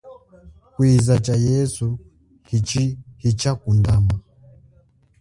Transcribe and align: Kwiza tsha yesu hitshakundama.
Kwiza 0.73 1.13
tsha 1.23 1.35
yesu 1.47 1.85
hitshakundama. 3.21 4.15